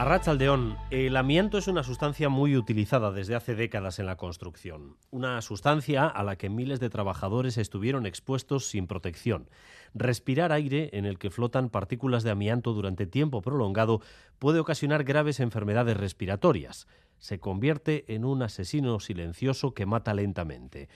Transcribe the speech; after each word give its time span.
Arrachaldeón, 0.00 0.76
el 0.92 1.16
amianto 1.16 1.58
es 1.58 1.66
una 1.66 1.82
sustancia 1.82 2.28
muy 2.28 2.56
utilizada 2.56 3.10
desde 3.10 3.34
hace 3.34 3.56
décadas 3.56 3.98
en 3.98 4.06
la 4.06 4.16
construcción. 4.16 4.96
Una 5.10 5.42
sustancia 5.42 6.06
a 6.06 6.22
la 6.22 6.36
que 6.36 6.48
miles 6.48 6.78
de 6.78 6.88
trabajadores 6.88 7.58
estuvieron 7.58 8.06
expuestos 8.06 8.68
sin 8.68 8.86
protección. 8.86 9.50
Respirar 9.94 10.52
aire 10.52 10.90
en 10.92 11.04
el 11.04 11.18
que 11.18 11.30
flotan 11.30 11.68
partículas 11.68 12.22
de 12.22 12.30
amianto 12.30 12.74
durante 12.74 13.08
tiempo 13.08 13.42
prolongado 13.42 14.00
puede 14.38 14.60
ocasionar 14.60 15.02
graves 15.02 15.40
enfermedades 15.40 15.96
respiratorias. 15.96 16.86
Se 17.18 17.40
convierte 17.40 18.04
en 18.14 18.24
un 18.24 18.44
asesino 18.44 19.00
silencioso 19.00 19.74
que 19.74 19.84
mata 19.84 20.14
lentamente. 20.14 20.88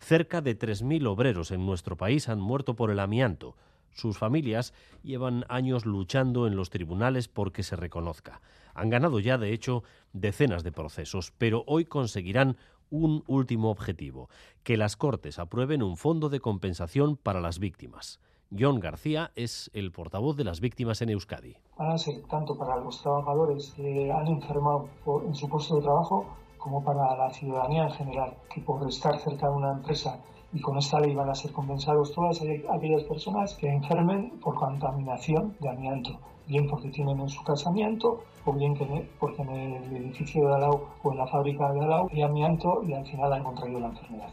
Cerca 0.00 0.42
de 0.42 0.58
3.000 0.58 1.06
obreros 1.06 1.50
en 1.50 1.64
nuestro 1.64 1.96
país 1.96 2.28
han 2.28 2.40
muerto 2.40 2.76
por 2.76 2.90
el 2.90 3.00
amianto. 3.00 3.56
Sus 3.92 4.18
familias 4.18 4.72
llevan 5.02 5.44
años 5.48 5.86
luchando 5.86 6.46
en 6.46 6.56
los 6.56 6.70
tribunales 6.70 7.28
porque 7.28 7.62
se 7.62 7.76
reconozca. 7.76 8.40
Han 8.74 8.90
ganado 8.90 9.20
ya, 9.20 9.38
de 9.38 9.52
hecho, 9.52 9.82
decenas 10.12 10.62
de 10.62 10.72
procesos, 10.72 11.32
pero 11.36 11.64
hoy 11.66 11.84
conseguirán 11.84 12.56
un 12.90 13.22
último 13.26 13.70
objetivo, 13.70 14.28
que 14.62 14.76
las 14.76 14.96
Cortes 14.96 15.38
aprueben 15.38 15.82
un 15.82 15.96
fondo 15.96 16.28
de 16.28 16.40
compensación 16.40 17.16
para 17.16 17.40
las 17.40 17.58
víctimas. 17.58 18.20
John 18.58 18.80
García 18.80 19.30
es 19.36 19.70
el 19.74 19.92
portavoz 19.92 20.36
de 20.36 20.42
las 20.42 20.60
víctimas 20.60 21.00
en 21.02 21.10
Euskadi. 21.10 21.56
Van 21.76 21.92
a 21.92 21.98
ser 21.98 22.20
tanto 22.22 22.58
para 22.58 22.76
los 22.76 23.00
trabajadores 23.00 23.72
que 23.76 24.10
han 24.10 24.26
enfermado 24.26 24.88
en 25.24 25.34
su 25.34 25.48
puesto 25.48 25.76
de 25.76 25.82
trabajo 25.82 26.26
como 26.58 26.82
para 26.82 27.16
la 27.16 27.30
ciudadanía 27.30 27.84
en 27.84 27.92
general, 27.92 28.36
que 28.52 28.60
por 28.60 28.86
estar 28.88 29.18
cerca 29.20 29.48
de 29.48 29.54
una 29.54 29.72
empresa 29.72 30.18
y 30.52 30.60
con 30.60 30.78
esta 30.78 31.00
ley 31.00 31.14
van 31.14 31.28
a 31.28 31.34
ser 31.34 31.52
compensados 31.52 32.12
todas 32.12 32.40
aquellas 32.40 33.04
personas 33.04 33.54
que 33.54 33.68
enfermen 33.68 34.30
por 34.40 34.54
contaminación 34.54 35.56
de 35.60 35.68
amianto, 35.68 36.18
bien 36.46 36.68
porque 36.68 36.88
tienen 36.90 37.20
en 37.20 37.28
su 37.28 37.42
casamiento 37.44 38.24
o 38.44 38.52
bien 38.52 38.74
que 38.74 39.08
porque 39.18 39.42
en 39.42 39.50
el 39.50 39.96
edificio 39.96 40.48
de 40.48 40.54
Alau 40.54 40.88
o 41.02 41.12
en 41.12 41.18
la 41.18 41.26
fábrica 41.26 41.72
de 41.72 41.80
Alau 41.80 42.08
hay 42.12 42.22
amianto 42.22 42.82
y 42.86 42.92
al 42.92 43.06
final 43.06 43.32
han 43.32 43.44
contraído 43.44 43.80
la 43.80 43.88
enfermedad. 43.88 44.30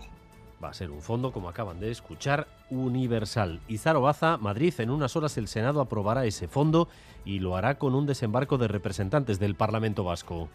Va 0.63 0.69
a 0.69 0.73
ser 0.73 0.89
un 0.89 1.01
fondo, 1.01 1.31
como 1.31 1.49
acaban 1.49 1.79
de 1.79 1.91
escuchar, 1.91 2.47
universal. 2.71 3.59
Izaro 3.67 4.01
Baza, 4.01 4.37
Madrid, 4.37 4.73
en 4.79 4.89
unas 4.89 5.15
horas 5.15 5.37
el 5.37 5.47
Senado 5.47 5.81
aprobará 5.81 6.25
ese 6.25 6.47
fondo 6.47 6.87
y 7.25 7.39
lo 7.39 7.55
hará 7.55 7.77
con 7.77 7.93
un 7.93 8.07
desembarco 8.07 8.57
de 8.57 8.67
representantes 8.67 9.39
del 9.39 9.53
Parlamento 9.53 10.03
Vasco. 10.03 10.49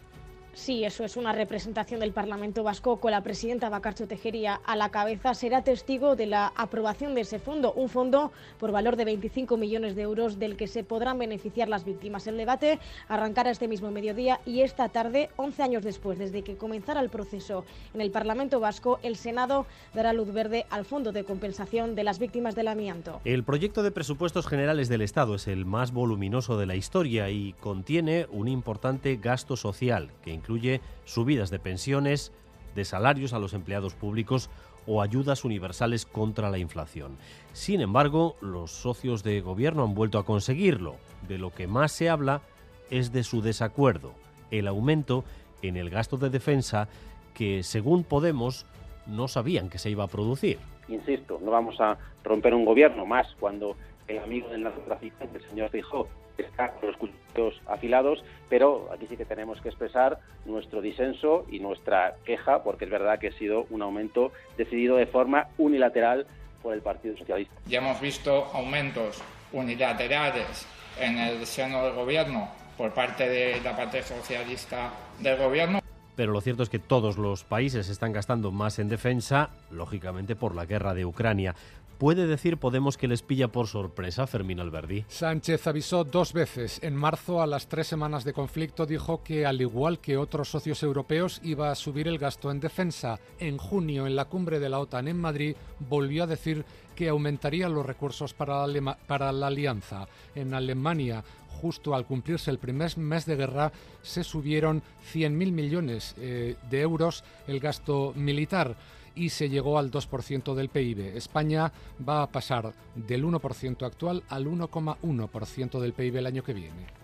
Sí, 0.55 0.84
eso 0.84 1.03
es 1.05 1.17
una 1.17 1.33
representación 1.33 2.00
del 2.00 2.12
Parlamento 2.12 2.62
Vasco 2.62 3.00
con 3.00 3.11
la 3.11 3.22
presidenta 3.22 3.70
Bacarcho 3.70 4.06
Tejería 4.06 4.61
a 4.67 4.77
la 4.77 4.91
cabeza. 4.91 5.33
Será 5.33 5.64
testigo 5.64 6.14
de 6.14 6.27
la 6.27 6.53
aprobación 6.55 7.14
de 7.14 7.22
ese 7.22 7.39
fondo, 7.39 7.72
un 7.72 7.89
fondo 7.89 8.33
por 8.58 8.70
valor 8.70 8.97
de 8.97 9.06
25 9.06 9.56
millones 9.56 9.97
de 9.97 10.03
euros 10.03 10.39
del 10.39 10.58
que 10.58 10.67
se 10.67 10.84
podrán 10.84 11.19
beneficiar 11.19 11.70
las 11.70 11.86
víctimas. 11.86 12.27
El 12.27 12.36
debate 12.36 12.78
arrancará 13.08 13.50
este 13.50 13.67
mismo 13.67 13.91
mediodía 13.91 14.41
y 14.45 14.61
esta 14.61 14.91
tarde, 14.91 15.30
11 15.36 15.62
años 15.62 15.84
después, 15.84 16.19
desde 16.19 16.42
que 16.42 16.56
comenzara 16.56 17.00
el 17.00 17.08
proceso 17.08 17.64
en 17.95 18.03
el 18.03 18.11
Parlamento 18.11 18.61
Vasco, 18.61 19.00
el 19.03 19.17
Senado 19.17 19.64
dará 19.95 20.12
luz 20.12 20.34
verde 20.34 20.67
al 20.69 20.84
fondo 20.84 21.12
de 21.12 21.25
compensación 21.25 21.95
de 21.95 22.05
las 22.05 22.19
víctimas 22.19 22.55
del 22.55 22.69
amianto. 22.69 23.23
El 23.25 23.42
proyecto 23.42 23.83
de 23.83 23.91
presupuestos 23.91 24.47
generales 24.47 24.91
del 24.91 25.00
Estado 25.00 25.34
es 25.34 25.48
el 25.48 25.64
más 25.64 25.92
voluminoso 25.92 26.58
de 26.58 26.67
la 26.67 26.77
historia 26.77 27.30
y 27.30 27.55
contiene 27.55 28.27
un 28.30 28.48
importante 28.48 29.17
gasto 29.17 29.56
social 29.56 30.11
que 30.23 30.42
incluye 30.43 30.81
subidas 31.05 31.51
de 31.51 31.61
pensiones, 31.61 32.33
de 32.75 32.85
salarios 32.85 33.33
a 33.33 33.39
los 33.39 33.55
empleados 33.55 33.95
públicos 33.95 34.51
o 34.87 35.01
ayudas 35.01 35.45
universales 35.45 36.05
contra 36.05 36.51
la 36.51 36.59
inflación. 36.59 37.17
Sin 37.53 37.80
embargo, 37.80 38.35
los 38.41 38.73
socios 38.73 39.23
de 39.23 39.41
gobierno 39.41 39.85
han 39.85 39.95
vuelto 39.95 40.19
a 40.19 40.25
conseguirlo. 40.25 40.97
De 41.29 41.39
lo 41.39 41.51
que 41.51 41.69
más 41.69 41.92
se 41.92 42.11
habla 42.11 42.42
es 42.91 43.13
de 43.13 43.23
su 43.23 43.41
desacuerdo, 43.41 44.13
el 44.51 44.67
aumento 44.67 45.25
en 45.63 45.77
el 45.77 45.89
gasto 45.89 46.17
de 46.17 46.30
defensa 46.30 46.89
que, 47.35 47.63
según 47.63 48.03
Podemos, 48.03 48.67
no 49.07 49.29
sabían 49.29 49.69
que 49.69 49.79
se 49.79 49.91
iba 49.91 50.03
a 50.03 50.09
producir. 50.09 50.59
Insisto, 50.89 51.39
no 51.41 51.53
vamos 51.53 51.80
a 51.80 51.97
romper 52.24 52.53
un 52.55 52.64
gobierno 52.64 53.07
más 53.07 53.29
cuando 53.39 53.77
el 54.09 54.19
amigo 54.19 54.48
del 54.48 54.64
narcotraficante, 54.64 55.39
el 55.39 55.45
señor 55.48 55.70
Fijó, 55.70 56.09
está 56.39 56.70
con 56.73 56.89
los 56.89 56.97
cuchillos 56.97 57.61
afilados, 57.67 58.25
pero 58.48 58.89
aquí 58.93 59.07
sí 59.07 59.17
que 59.17 59.25
tenemos 59.25 59.61
que 59.61 59.69
expresar 59.69 60.19
nuestro 60.45 60.81
disenso 60.81 61.47
y 61.51 61.61
nuestra 61.61 62.17
queja, 62.25 62.63
porque 62.63 62.87
es 62.87 62.91
verdad 62.91 63.19
que 63.19 63.29
ha 63.29 63.33
sido 63.33 63.67
un 63.70 63.83
aumento 63.83 64.33
decidido 64.57 64.97
de 64.97 65.07
forma 65.07 65.48
unilateral 65.59 66.27
por 66.63 66.75
el 66.75 66.81
Partido 66.81 67.17
Socialista. 67.17 67.55
Ya 67.67 67.79
hemos 67.79 68.01
visto 68.01 68.47
aumentos 68.53 69.23
unilaterales 69.53 70.67
en 70.98 71.19
el 71.19 71.47
seno 71.47 71.85
del 71.85 71.95
Gobierno 71.95 72.48
por 72.77 72.92
parte 72.92 73.29
de 73.29 73.61
la 73.61 73.77
parte 73.77 74.03
socialista 74.03 74.91
del 75.19 75.37
Gobierno. 75.39 75.82
Pero 76.17 76.33
lo 76.33 76.40
cierto 76.40 76.62
es 76.62 76.68
que 76.68 76.78
todos 76.78 77.17
los 77.17 77.45
países 77.45 77.89
están 77.89 78.12
gastando 78.12 78.50
más 78.50 78.78
en 78.78 78.89
defensa, 78.89 79.50
lógicamente 79.70 80.36
por 80.36 80.55
la 80.55 80.67
guerra 80.67 80.95
de 80.95 81.06
Ucrania. 81.06 81.55
¿Puede 82.02 82.27
decir 82.27 82.56
Podemos 82.56 82.98
que 82.98 83.06
les 83.06 83.23
pilla 83.23 83.46
por 83.46 83.68
sorpresa 83.68 84.27
Fermín 84.27 84.58
Alberdi? 84.58 85.05
Sánchez 85.06 85.68
avisó 85.68 86.02
dos 86.02 86.33
veces. 86.33 86.80
En 86.83 86.96
marzo, 86.96 87.40
a 87.40 87.46
las 87.46 87.68
tres 87.68 87.86
semanas 87.86 88.24
de 88.24 88.33
conflicto, 88.33 88.86
dijo 88.86 89.23
que, 89.23 89.46
al 89.46 89.61
igual 89.61 90.00
que 90.00 90.17
otros 90.17 90.48
socios 90.48 90.83
europeos, 90.83 91.40
iba 91.45 91.70
a 91.70 91.77
subir 91.77 92.08
el 92.08 92.18
gasto 92.18 92.50
en 92.50 92.58
defensa. 92.58 93.20
En 93.39 93.56
junio, 93.56 94.08
en 94.08 94.17
la 94.17 94.24
cumbre 94.24 94.58
de 94.58 94.68
la 94.68 94.80
OTAN 94.80 95.06
en 95.06 95.20
Madrid, 95.20 95.55
volvió 95.79 96.24
a 96.24 96.27
decir 96.27 96.64
que 97.02 97.08
aumentaría 97.08 97.68
los 97.68 97.85
recursos 97.85 98.33
para 98.33 98.64
la, 98.64 98.96
para 99.08 99.33
la 99.33 99.48
alianza. 99.48 100.07
En 100.36 100.55
Alemania, 100.55 101.24
justo 101.61 101.96
al 101.96 102.07
cumplirse 102.07 102.48
el 102.48 102.58
primer 102.58 102.96
mes 102.96 103.27
de 103.27 103.35
guerra, 103.35 103.73
se 104.02 104.23
subieron 104.23 104.85
100.000 105.12 105.30
millones 105.51 106.14
eh, 106.18 106.55
de 106.70 106.80
euros 106.80 107.24
el 107.48 107.58
gasto 107.58 108.12
militar 108.14 108.77
y 109.17 109.30
se 109.30 109.48
llegó 109.48 109.80
al 109.80 109.91
2% 109.91 110.55
del 110.55 110.68
PIB. 110.68 111.17
España 111.17 111.73
va 112.08 112.23
a 112.23 112.30
pasar 112.30 112.73
del 112.95 113.24
1% 113.24 113.85
actual 113.85 114.23
al 114.29 114.46
1,1% 114.46 115.80
del 115.80 115.95
PIB 115.95 116.18
el 116.18 116.27
año 116.27 116.45
que 116.45 116.55
viene. 116.55 117.02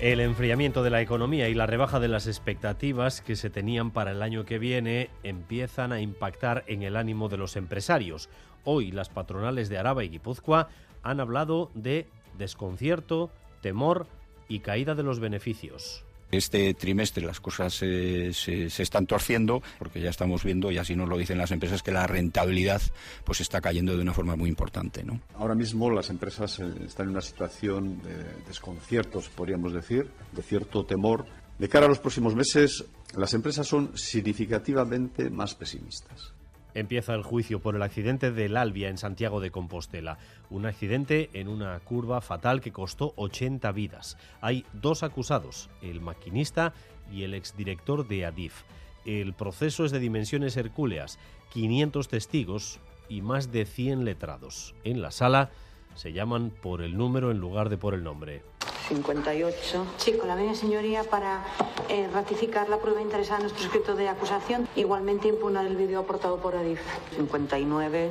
El 0.00 0.20
enfriamiento 0.20 0.84
de 0.84 0.90
la 0.90 1.00
economía 1.00 1.48
y 1.48 1.54
la 1.54 1.66
rebaja 1.66 1.98
de 1.98 2.06
las 2.06 2.28
expectativas 2.28 3.20
que 3.20 3.34
se 3.34 3.50
tenían 3.50 3.90
para 3.90 4.12
el 4.12 4.22
año 4.22 4.44
que 4.44 4.60
viene 4.60 5.10
empiezan 5.24 5.90
a 5.90 6.00
impactar 6.00 6.62
en 6.68 6.84
el 6.84 6.96
ánimo 6.96 7.28
de 7.28 7.36
los 7.36 7.56
empresarios. 7.56 8.28
Hoy 8.62 8.92
las 8.92 9.08
patronales 9.08 9.68
de 9.68 9.76
Araba 9.76 10.04
y 10.04 10.08
Guipúzcoa 10.08 10.68
han 11.02 11.18
hablado 11.18 11.72
de 11.74 12.06
desconcierto, 12.38 13.32
temor 13.60 14.06
y 14.48 14.60
caída 14.60 14.94
de 14.94 15.02
los 15.02 15.18
beneficios. 15.18 16.04
Este 16.30 16.74
trimestre 16.74 17.24
las 17.24 17.40
cosas 17.40 17.74
se, 17.74 18.32
se, 18.32 18.66
están 18.82 19.06
torciendo 19.06 19.62
porque 19.78 20.00
ya 20.00 20.10
estamos 20.10 20.44
viendo, 20.44 20.70
y 20.70 20.78
así 20.78 20.94
nos 20.94 21.08
lo 21.08 21.16
dicen 21.16 21.38
las 21.38 21.50
empresas, 21.50 21.82
que 21.82 21.90
la 21.90 22.06
rentabilidad 22.06 22.82
pues 23.24 23.40
está 23.40 23.60
cayendo 23.60 23.96
de 23.96 24.02
una 24.02 24.12
forma 24.12 24.36
muy 24.36 24.48
importante. 24.48 25.04
Ahora 25.36 25.54
mismo 25.54 25.90
las 25.90 26.10
empresas 26.10 26.58
eh, 26.58 26.64
están 26.86 27.06
en 27.06 27.12
una 27.12 27.20
situación 27.20 28.02
de 28.02 28.46
desconciertos, 28.46 29.28
podríamos 29.28 29.72
decir, 29.72 30.08
de 30.32 30.42
cierto 30.42 30.84
temor. 30.84 31.26
De 31.58 31.68
cara 31.68 31.86
a 31.86 31.88
los 31.88 31.98
próximos 31.98 32.34
meses, 32.36 32.84
las 33.16 33.34
empresas 33.34 33.66
son 33.66 33.96
significativamente 33.96 35.28
más 35.30 35.54
pesimistas. 35.54 36.32
Empieza 36.74 37.14
el 37.14 37.22
juicio 37.22 37.60
por 37.60 37.74
el 37.74 37.82
accidente 37.82 38.30
del 38.30 38.56
Albia 38.56 38.88
en 38.88 38.98
Santiago 38.98 39.40
de 39.40 39.50
Compostela. 39.50 40.18
Un 40.50 40.66
accidente 40.66 41.30
en 41.32 41.48
una 41.48 41.78
curva 41.80 42.20
fatal 42.20 42.60
que 42.60 42.72
costó 42.72 43.14
80 43.16 43.72
vidas. 43.72 44.16
Hay 44.40 44.64
dos 44.72 45.02
acusados, 45.02 45.70
el 45.82 46.00
maquinista 46.00 46.74
y 47.10 47.22
el 47.24 47.34
exdirector 47.34 48.06
de 48.06 48.26
Adif. 48.26 48.62
El 49.04 49.32
proceso 49.32 49.84
es 49.84 49.92
de 49.92 49.98
dimensiones 50.00 50.56
hercúleas, 50.56 51.18
500 51.52 52.08
testigos 52.08 52.80
y 53.08 53.22
más 53.22 53.50
de 53.50 53.64
100 53.64 54.04
letrados. 54.04 54.74
En 54.84 55.00
la 55.00 55.10
sala 55.10 55.50
se 55.94 56.12
llaman 56.12 56.50
por 56.50 56.82
el 56.82 56.96
número 56.96 57.30
en 57.30 57.38
lugar 57.38 57.70
de 57.70 57.78
por 57.78 57.94
el 57.94 58.04
nombre. 58.04 58.42
58. 58.88 59.86
Sí, 59.98 60.12
con 60.14 60.28
la 60.28 60.34
media 60.34 60.54
señoría 60.54 61.04
para 61.04 61.44
eh, 61.88 62.08
ratificar 62.12 62.68
la 62.68 62.78
prueba 62.78 63.00
interesada 63.00 63.38
en 63.38 63.42
nuestro 63.44 63.64
escrito 63.64 63.94
de 63.94 64.08
acusación, 64.08 64.68
igualmente 64.76 65.28
impugnar 65.28 65.66
el 65.66 65.76
vídeo 65.76 66.00
aportado 66.00 66.38
por 66.38 66.56
Adif. 66.56 66.80
59. 67.14 68.10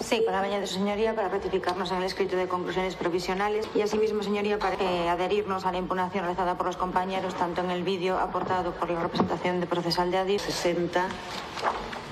Sí, 0.00 0.22
con 0.24 0.32
la 0.32 0.40
media 0.40 0.58
de 0.58 0.66
su 0.66 0.74
señoría 0.74 1.14
para 1.14 1.28
ratificarnos 1.28 1.90
en 1.92 1.98
el 1.98 2.04
escrito 2.04 2.34
de 2.36 2.48
conclusiones 2.48 2.96
provisionales 2.96 3.68
y 3.74 3.82
asimismo, 3.82 4.22
señoría, 4.22 4.58
para 4.58 4.76
eh, 4.76 5.08
adherirnos 5.08 5.66
a 5.66 5.72
la 5.72 5.78
impugnación 5.78 6.24
realizada 6.24 6.56
por 6.56 6.66
los 6.66 6.76
compañeros, 6.76 7.34
tanto 7.34 7.60
en 7.60 7.70
el 7.70 7.82
vídeo 7.82 8.18
aportado 8.18 8.72
por 8.72 8.90
la 8.90 9.00
representación 9.00 9.60
de 9.60 9.66
procesal 9.66 10.10
de 10.10 10.18
Adif. 10.18 10.42
60 10.42 11.06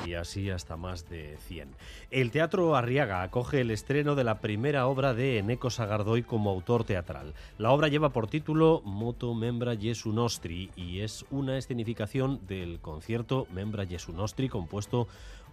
y 0.09 0.15
así 0.15 0.51
hasta 0.51 0.77
más 0.77 1.09
de 1.09 1.37
100. 1.47 1.75
El 2.11 2.31
Teatro 2.31 2.75
Arriaga 2.75 3.23
acoge 3.23 3.61
el 3.61 3.71
estreno 3.71 4.15
de 4.15 4.25
la 4.25 4.41
primera 4.41 4.87
obra 4.87 5.13
de 5.13 5.39
Eneco 5.39 5.71
Sagardoy 5.71 6.23
como 6.23 6.51
autor 6.51 6.85
teatral. 6.85 7.35
La 7.59 7.71
obra 7.71 7.89
lleva 7.89 8.11
por 8.11 8.29
título 8.29 8.81
Moto 8.85 9.35
Membra 9.35 9.77
Jesu 9.77 10.13
Nostri 10.13 10.71
y 10.77 11.01
es 11.01 11.27
una 11.31 11.59
escenificación 11.59 12.41
del 12.47 12.81
concierto 12.81 13.47
Membra 13.53 13.87
Jesu 13.87 14.13
Nostri 14.13 14.49
compuesto 14.49 15.09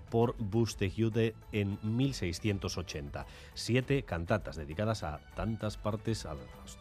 por 0.09 0.35
Bustejude 0.37 1.35
en 1.51 1.77
1680. 1.83 3.25
Siete 3.53 4.03
cantatas 4.03 4.55
dedicadas 4.55 5.03
a 5.03 5.19
tantas 5.35 5.77
partes, 5.77 6.25
a 6.25 6.35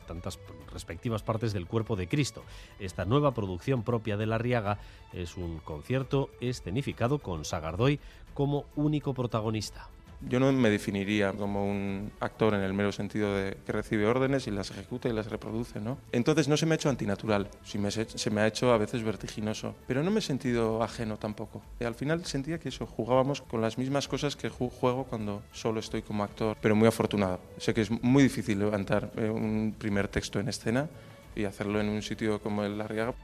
tantas 0.06 0.38
respectivas 0.72 1.22
partes 1.22 1.52
del 1.52 1.66
cuerpo 1.66 1.96
de 1.96 2.08
Cristo. 2.08 2.42
Esta 2.78 3.04
nueva 3.04 3.32
producción 3.32 3.82
propia 3.82 4.16
de 4.16 4.26
La 4.26 4.38
Riaga 4.38 4.78
es 5.12 5.36
un 5.36 5.58
concierto 5.58 6.30
escenificado 6.40 7.18
con 7.18 7.44
Sagardoy 7.44 8.00
como 8.34 8.64
único 8.76 9.14
protagonista. 9.14 9.88
Yo 10.28 10.40
no 10.40 10.52
me 10.52 10.70
definiría 10.70 11.32
como 11.32 11.68
un 11.70 12.10
actor 12.20 12.54
en 12.54 12.60
el 12.60 12.72
mero 12.72 12.92
sentido 12.92 13.34
de 13.36 13.56
que 13.64 13.72
recibe 13.72 14.06
órdenes 14.06 14.46
y 14.46 14.50
las 14.50 14.70
ejecuta 14.70 15.08
y 15.08 15.12
las 15.12 15.30
reproduce, 15.30 15.80
¿no? 15.80 15.98
Entonces 16.12 16.48
no 16.48 16.56
se 16.56 16.66
me 16.66 16.74
ha 16.74 16.76
hecho 16.76 16.88
antinatural, 16.88 17.48
sí 17.64 17.78
se 17.90 18.30
me 18.30 18.40
ha 18.40 18.46
hecho 18.46 18.72
a 18.72 18.78
veces 18.78 19.02
vertiginoso, 19.02 19.74
pero 19.86 20.02
no 20.02 20.10
me 20.10 20.20
he 20.20 20.22
sentido 20.22 20.82
ajeno 20.82 21.16
tampoco. 21.16 21.62
Y 21.80 21.84
al 21.84 21.94
final 21.94 22.24
sentía 22.24 22.58
que 22.58 22.70
eso, 22.70 22.86
jugábamos 22.86 23.42
con 23.42 23.60
las 23.60 23.78
mismas 23.78 24.08
cosas 24.08 24.36
que 24.36 24.48
juego 24.48 25.04
cuando 25.04 25.42
solo 25.52 25.80
estoy 25.80 26.02
como 26.02 26.24
actor, 26.24 26.56
pero 26.60 26.76
muy 26.76 26.88
afortunado. 26.88 27.40
Sé 27.58 27.74
que 27.74 27.82
es 27.82 27.90
muy 27.90 28.22
difícil 28.22 28.58
levantar 28.58 29.10
eh, 29.16 29.28
un 29.28 29.74
primer 29.78 30.08
texto 30.08 30.40
en 30.40 30.48
escena 30.48 30.88
y 31.34 31.44
hacerlo 31.44 31.80
en 31.80 31.88
un 31.88 32.02
sitio 32.02 32.40
como 32.40 32.64
el 32.64 32.80
Arriaga. 32.80 33.14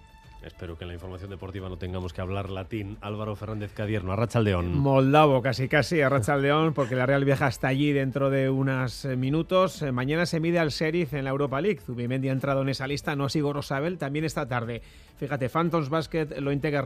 Espero 0.42 0.78
que 0.78 0.84
en 0.84 0.88
la 0.88 0.94
información 0.94 1.30
deportiva 1.30 1.68
no 1.68 1.76
tengamos 1.76 2.12
que 2.12 2.20
hablar 2.20 2.48
latín. 2.48 2.96
Álvaro 3.02 3.36
Fernández 3.36 3.72
Cadierno, 3.72 4.12
Arrachaldeón. 4.12 4.78
Moldavo, 4.78 5.42
casi 5.42 5.68
casi, 5.68 6.00
Arrachaldeón, 6.00 6.72
porque 6.72 6.96
la 6.96 7.06
Real 7.06 7.24
viaja 7.24 7.46
hasta 7.46 7.68
allí 7.68 7.92
dentro 7.92 8.30
de 8.30 8.48
unos 8.48 9.04
eh, 9.04 9.16
minutos. 9.16 9.82
Eh, 9.82 9.92
mañana 9.92 10.24
se 10.24 10.40
mide 10.40 10.58
al 10.58 10.70
Sheriff 10.70 11.12
en 11.12 11.24
la 11.24 11.30
Europa 11.30 11.60
League. 11.60 11.80
Zubimendi 11.80 12.30
ha 12.30 12.32
entrado 12.32 12.62
en 12.62 12.70
esa 12.70 12.86
lista, 12.86 13.14
no 13.16 13.28
sigo 13.28 13.52
Rosabel, 13.52 13.98
también 13.98 14.24
esta 14.24 14.48
tarde. 14.48 14.82
Fíjate, 15.18 15.50
Phantoms 15.50 15.90
Basket 15.90 16.26
lo 16.40 16.52
integra 16.52 16.80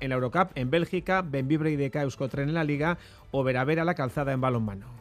en 0.00 0.08
la 0.08 0.14
Eurocup, 0.14 0.50
en 0.54 0.70
Bélgica, 0.70 1.22
Benvibre 1.22 1.72
y 1.72 1.76
de 1.76 1.90
Euskotren 1.92 2.48
en 2.48 2.54
la 2.54 2.64
Liga 2.64 2.98
o 3.32 3.42
Veravera 3.42 3.84
la 3.84 3.94
calzada 3.94 4.32
en 4.32 4.40
balonmano. 4.40 4.99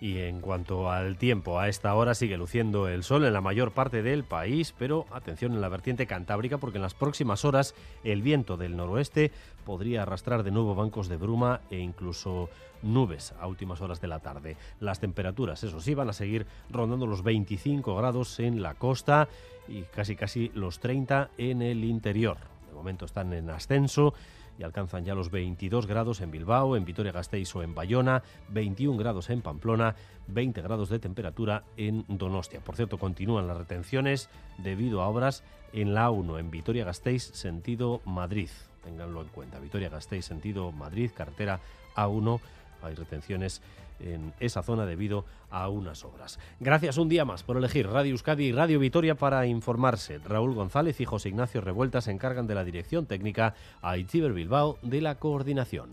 Y 0.00 0.18
en 0.18 0.40
cuanto 0.40 0.90
al 0.90 1.16
tiempo, 1.16 1.58
a 1.58 1.68
esta 1.68 1.94
hora 1.94 2.14
sigue 2.14 2.36
luciendo 2.36 2.88
el 2.88 3.04
sol 3.04 3.24
en 3.24 3.32
la 3.32 3.40
mayor 3.40 3.72
parte 3.72 4.02
del 4.02 4.24
país, 4.24 4.74
pero 4.78 5.06
atención 5.12 5.52
en 5.52 5.60
la 5.60 5.68
vertiente 5.68 6.06
cantábrica 6.06 6.58
porque 6.58 6.78
en 6.78 6.82
las 6.82 6.94
próximas 6.94 7.44
horas 7.44 7.74
el 8.02 8.20
viento 8.20 8.56
del 8.56 8.76
noroeste 8.76 9.30
podría 9.64 10.02
arrastrar 10.02 10.42
de 10.42 10.50
nuevo 10.50 10.74
bancos 10.74 11.08
de 11.08 11.16
bruma 11.16 11.60
e 11.70 11.78
incluso 11.78 12.50
nubes 12.82 13.34
a 13.40 13.46
últimas 13.46 13.80
horas 13.80 14.00
de 14.00 14.08
la 14.08 14.20
tarde. 14.20 14.56
Las 14.80 15.00
temperaturas, 15.00 15.62
eso 15.64 15.80
sí, 15.80 15.94
van 15.94 16.10
a 16.10 16.12
seguir 16.12 16.46
rondando 16.70 17.06
los 17.06 17.22
25 17.22 17.96
grados 17.96 18.38
en 18.40 18.62
la 18.62 18.74
costa 18.74 19.28
y 19.68 19.82
casi 19.82 20.16
casi 20.16 20.50
los 20.54 20.80
30 20.80 21.30
en 21.38 21.62
el 21.62 21.84
interior. 21.84 22.36
De 22.68 22.74
momento 22.74 23.06
están 23.06 23.32
en 23.32 23.50
ascenso 23.50 24.14
y 24.58 24.62
alcanzan 24.62 25.04
ya 25.04 25.14
los 25.14 25.30
22 25.30 25.86
grados 25.86 26.20
en 26.20 26.30
Bilbao, 26.30 26.76
en 26.76 26.84
Vitoria-Gasteiz 26.84 27.54
o 27.56 27.62
en 27.62 27.74
Bayona, 27.74 28.22
21 28.48 28.96
grados 28.98 29.30
en 29.30 29.42
Pamplona, 29.42 29.96
20 30.28 30.62
grados 30.62 30.88
de 30.88 30.98
temperatura 30.98 31.64
en 31.76 32.04
Donostia. 32.08 32.60
Por 32.60 32.76
cierto, 32.76 32.98
continúan 32.98 33.46
las 33.46 33.58
retenciones 33.58 34.28
debido 34.58 35.02
a 35.02 35.08
obras 35.08 35.44
en 35.72 35.94
la 35.94 36.10
1 36.10 36.38
en 36.38 36.50
Vitoria-Gasteiz, 36.50 37.22
sentido 37.22 38.00
Madrid. 38.04 38.50
Ténganlo 38.84 39.22
en 39.22 39.28
cuenta. 39.28 39.58
Vitoria-Gasteiz, 39.58 40.24
sentido 40.24 40.70
Madrid, 40.72 41.10
carretera 41.14 41.60
A1. 41.96 42.40
Hay 42.84 42.94
retenciones 42.94 43.62
en 44.00 44.32
esa 44.40 44.62
zona 44.62 44.86
debido 44.86 45.24
a 45.50 45.68
unas 45.68 46.04
obras. 46.04 46.38
Gracias 46.60 46.98
un 46.98 47.08
día 47.08 47.24
más 47.24 47.42
por 47.42 47.56
elegir 47.56 47.88
Radio 47.88 48.12
Euskadi 48.12 48.46
y 48.46 48.52
Radio 48.52 48.78
Vitoria 48.78 49.14
para 49.14 49.46
informarse. 49.46 50.18
Raúl 50.18 50.54
González 50.54 51.00
y 51.00 51.04
José 51.04 51.28
Ignacio 51.28 51.60
Revuelta 51.60 52.00
se 52.00 52.10
encargan 52.10 52.46
de 52.46 52.54
la 52.54 52.64
dirección 52.64 53.06
técnica, 53.06 53.54
a 53.82 53.96
Itziber 53.96 54.32
Bilbao 54.32 54.78
de 54.82 55.00
la 55.00 55.16
coordinación. 55.16 55.90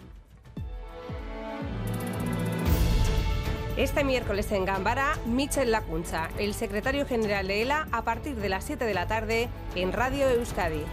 Este 3.78 4.04
miércoles 4.04 4.52
en 4.52 4.66
Gambara, 4.66 5.14
Michel 5.26 5.72
Lacuncha, 5.72 6.30
el 6.38 6.54
secretario 6.54 7.06
general 7.06 7.48
de 7.48 7.62
ELA, 7.62 7.88
a 7.92 8.04
partir 8.04 8.36
de 8.36 8.50
las 8.50 8.66
7 8.66 8.84
de 8.84 8.94
la 8.94 9.08
tarde 9.08 9.50
en 9.76 9.94
Radio 9.94 10.30
Euskadi. 10.30 10.84